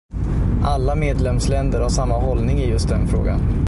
Alla 0.63 0.95
medlemsländer 0.95 1.81
har 1.81 1.89
samma 1.89 2.17
hållning 2.19 2.57
i 2.59 2.67
just 2.69 2.89
den 2.89 3.07
frågan. 3.07 3.41